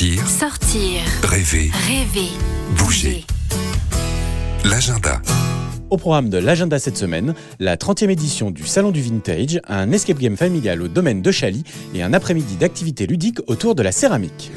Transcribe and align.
Sortir, 0.00 0.26
Sortir, 0.26 1.00
rêver, 1.24 1.70
rêver, 1.86 2.30
bouger. 2.78 3.26
L'agenda. 4.64 5.20
Au 5.90 5.98
programme 5.98 6.30
de 6.30 6.38
l'agenda 6.38 6.78
cette 6.78 6.96
semaine, 6.96 7.34
la 7.58 7.76
30e 7.76 8.08
édition 8.08 8.50
du 8.50 8.66
Salon 8.66 8.92
du 8.92 9.02
Vintage, 9.02 9.60
un 9.68 9.92
escape 9.92 10.18
game 10.18 10.38
familial 10.38 10.80
au 10.80 10.88
domaine 10.88 11.20
de 11.20 11.30
Chaly 11.30 11.64
et 11.94 12.02
un 12.02 12.14
après-midi 12.14 12.56
d'activités 12.56 13.06
ludiques 13.06 13.40
autour 13.46 13.74
de 13.74 13.82
la 13.82 13.92
céramique. 13.92 14.50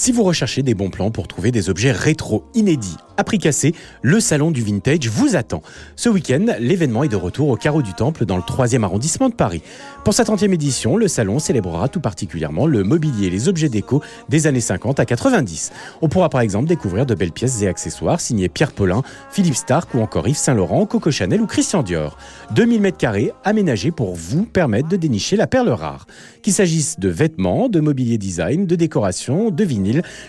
Si 0.00 0.12
vous 0.12 0.22
recherchez 0.22 0.62
des 0.62 0.74
bons 0.74 0.90
plans 0.90 1.10
pour 1.10 1.26
trouver 1.26 1.50
des 1.50 1.70
objets 1.70 1.90
rétro 1.90 2.44
inédits 2.54 2.98
à 3.16 3.24
prix 3.24 3.38
cassé, 3.38 3.74
le 4.00 4.20
salon 4.20 4.52
du 4.52 4.62
vintage 4.62 5.08
vous 5.08 5.34
attend. 5.34 5.60
Ce 5.96 6.08
week-end, 6.08 6.46
l'événement 6.60 7.02
est 7.02 7.08
de 7.08 7.16
retour 7.16 7.48
au 7.48 7.56
carreau 7.56 7.82
du 7.82 7.92
Temple 7.92 8.24
dans 8.24 8.36
le 8.36 8.42
3e 8.42 8.84
arrondissement 8.84 9.28
de 9.28 9.34
Paris. 9.34 9.60
Pour 10.04 10.14
sa 10.14 10.22
30e 10.22 10.52
édition, 10.54 10.96
le 10.96 11.08
salon 11.08 11.40
célébrera 11.40 11.88
tout 11.88 12.00
particulièrement 12.00 12.66
le 12.66 12.84
mobilier 12.84 13.26
et 13.26 13.30
les 13.30 13.48
objets 13.48 13.68
déco 13.68 14.00
des 14.28 14.46
années 14.46 14.60
50 14.60 15.00
à 15.00 15.04
90. 15.04 15.72
On 16.00 16.08
pourra 16.08 16.28
par 16.28 16.42
exemple 16.42 16.68
découvrir 16.68 17.06
de 17.06 17.16
belles 17.16 17.32
pièces 17.32 17.60
et 17.60 17.66
accessoires 17.66 18.20
signés 18.20 18.48
Pierre 18.48 18.70
Paulin, 18.70 19.02
Philippe 19.32 19.56
Stark 19.56 19.92
ou 19.94 19.98
encore 20.00 20.28
Yves 20.28 20.36
Saint-Laurent, 20.36 20.86
Coco 20.86 21.10
Chanel 21.10 21.40
ou 21.40 21.46
Christian 21.48 21.82
Dior. 21.82 22.16
2000 22.52 22.82
m2 22.82 23.32
aménagés 23.42 23.90
pour 23.90 24.14
vous 24.14 24.44
permettre 24.44 24.88
de 24.88 24.96
dénicher 24.96 25.34
la 25.34 25.48
perle 25.48 25.70
rare. 25.70 26.06
Qu'il 26.42 26.52
s'agisse 26.52 27.00
de 27.00 27.08
vêtements, 27.08 27.68
de 27.68 27.80
mobilier 27.80 28.16
design, 28.16 28.64
de 28.64 28.76
décoration, 28.76 29.50
de 29.50 29.64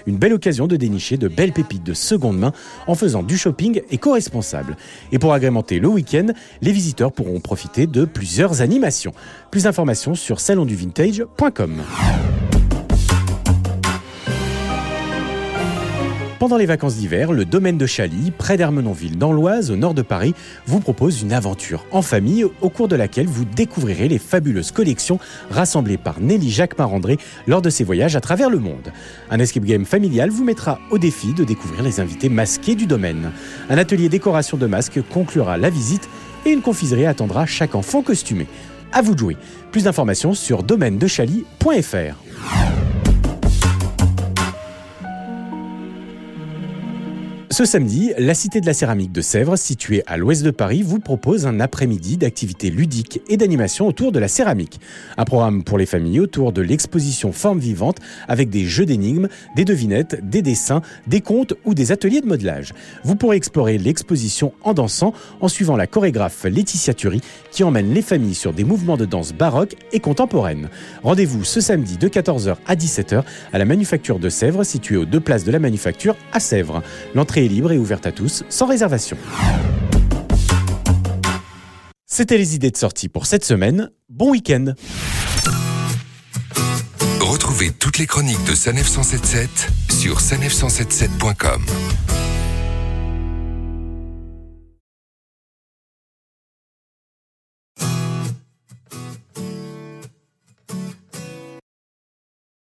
une 0.05 0.17
belle 0.17 0.33
occasion 0.33 0.67
de 0.67 0.75
dénicher 0.75 1.17
de 1.17 1.27
belles 1.27 1.53
pépites 1.53 1.83
de 1.83 1.93
seconde 1.93 2.37
main 2.37 2.53
en 2.87 2.95
faisant 2.95 3.23
du 3.23 3.37
shopping 3.37 3.81
éco-responsable. 3.91 4.77
Et 5.11 5.19
pour 5.19 5.33
agrémenter 5.33 5.79
le 5.79 5.87
week-end, 5.87 6.27
les 6.61 6.71
visiteurs 6.71 7.11
pourront 7.11 7.39
profiter 7.39 7.87
de 7.87 8.05
plusieurs 8.05 8.61
animations. 8.61 9.13
Plus 9.51 9.63
d'informations 9.63 10.15
sur 10.15 10.39
salonduvintage.com. 10.39 11.81
Pendant 16.39 16.55
les 16.55 16.65
vacances 16.65 16.95
d'hiver, 16.95 17.33
le 17.33 17.43
domaine 17.43 17.77
de 17.77 17.85
Chaly, 17.85 18.31
près 18.31 18.55
d'Ermenonville 18.55 19.17
dans 19.17 19.33
l'Oise, 19.33 19.71
au 19.71 19.75
nord 19.75 19.93
de 19.93 20.01
Paris, 20.01 20.33
vous 20.67 20.79
propose 20.79 21.21
une 21.21 21.33
aventure 21.33 21.85
en 21.91 22.01
famille 22.01 22.45
au 22.61 22.69
cours 22.69 22.87
de 22.87 22.95
laquelle 22.95 23.27
vous 23.27 23.43
découvrirez 23.43 24.07
les 24.07 24.19
fabuleuses 24.19 24.71
collections 24.71 25.19
rassemblées 25.51 25.97
par 25.97 26.21
Nelly 26.21 26.49
Jacques 26.49 26.77
Marandré 26.77 27.17
lors 27.45 27.61
de 27.61 27.69
ses 27.69 27.83
voyages 27.83 28.15
à 28.15 28.21
travers 28.21 28.49
le 28.49 28.59
monde. 28.59 28.93
Un 29.29 29.39
escape 29.39 29.65
game 29.65 29.83
familial 29.83 30.29
vous 30.29 30.45
mettra 30.45 30.79
au 30.91 30.97
défi 30.97 31.33
de 31.33 31.43
découvrir 31.43 31.83
les 31.83 31.99
invités 31.99 32.29
masqués 32.29 32.75
du 32.75 32.85
domaine. 32.85 33.33
Un 33.69 33.77
atelier 33.77 34.07
décoration 34.07 34.55
de 34.55 34.65
masques 34.65 35.01
conclura 35.09 35.57
la 35.57 35.69
visite 35.69 36.07
et 36.45 36.51
une 36.51 36.61
confiserie 36.61 37.05
attendra 37.05 37.45
chaque 37.45 37.75
enfant 37.75 38.01
costumé. 38.01 38.47
À 38.93 39.01
vous 39.01 39.13
de 39.13 39.19
jouer. 39.19 39.37
Plus 39.73 39.83
d'informations 39.83 40.33
sur 40.33 40.63
domaine-de-chaly.fr. 40.63 42.78
Ce 47.59 47.65
samedi, 47.65 48.13
la 48.17 48.35
Cité 48.35 48.61
de 48.61 48.65
la 48.65 48.73
Céramique 48.73 49.11
de 49.11 49.19
Sèvres, 49.19 49.57
située 49.57 50.01
à 50.07 50.15
l'ouest 50.15 50.43
de 50.43 50.49
Paris, 50.49 50.81
vous 50.81 51.01
propose 51.01 51.45
un 51.45 51.59
après-midi 51.59 52.15
d'activités 52.15 52.69
ludiques 52.69 53.19
et 53.27 53.35
d'animation 53.35 53.85
autour 53.85 54.13
de 54.13 54.19
la 54.19 54.29
céramique. 54.29 54.79
Un 55.17 55.25
programme 55.25 55.65
pour 55.65 55.77
les 55.77 55.85
familles 55.85 56.21
autour 56.21 56.53
de 56.53 56.61
l'exposition 56.61 57.33
Forme 57.33 57.59
Vivante 57.59 57.97
avec 58.29 58.49
des 58.49 58.63
jeux 58.63 58.85
d'énigmes, 58.85 59.27
des 59.57 59.65
devinettes, 59.65 60.25
des 60.25 60.41
dessins, 60.41 60.81
des 61.05 61.19
contes 61.19 61.53
ou 61.65 61.73
des 61.73 61.91
ateliers 61.91 62.21
de 62.21 62.27
modelage. 62.27 62.73
Vous 63.03 63.17
pourrez 63.17 63.35
explorer 63.35 63.77
l'exposition 63.77 64.53
en 64.63 64.73
dansant 64.73 65.11
en 65.41 65.49
suivant 65.49 65.75
la 65.75 65.85
chorégraphe 65.85 66.45
Laetitia 66.45 66.93
Thury 66.93 67.19
qui 67.51 67.65
emmène 67.65 67.93
les 67.93 68.01
familles 68.01 68.35
sur 68.35 68.53
des 68.53 68.63
mouvements 68.63 68.95
de 68.95 69.03
danse 69.03 69.33
baroque 69.33 69.75
et 69.91 69.99
contemporaine. 69.99 70.69
Rendez-vous 71.03 71.43
ce 71.43 71.59
samedi 71.59 71.97
de 71.97 72.07
14h 72.07 72.55
à 72.65 72.75
17h 72.77 73.21
à 73.51 73.57
la 73.57 73.65
Manufacture 73.65 74.17
de 74.17 74.29
Sèvres 74.29 74.63
située 74.63 74.95
aux 74.95 75.03
deux 75.03 75.19
places 75.19 75.43
de 75.43 75.51
la 75.51 75.59
Manufacture 75.59 76.15
à 76.31 76.39
Sèvres. 76.39 76.81
Libre 77.49 77.73
et 77.73 77.77
ouverte 77.77 78.05
à 78.05 78.13
tous, 78.13 78.43
sans 78.47 78.67
réservation. 78.67 79.17
C'était 82.05 82.37
les 82.37 82.55
idées 82.55 82.71
de 82.71 82.77
sortie 82.77 83.09
pour 83.09 83.25
cette 83.25 83.43
semaine. 83.43 83.91
Bon 84.09 84.31
week-end 84.31 84.73
Retrouvez 87.19 87.71
toutes 87.71 87.97
les 87.97 88.07
chroniques 88.07 88.43
de 88.45 88.55
Sanef 88.55 88.87
177 88.87 89.49
sur 89.89 90.19
sanef177.com. 90.19 91.61